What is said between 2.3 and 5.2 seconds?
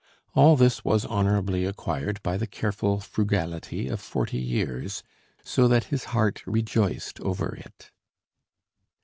the careful frugality of forty years,